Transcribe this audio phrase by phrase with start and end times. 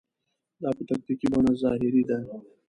[0.61, 2.17] دا په تکتیکي بڼه ظاهري ده.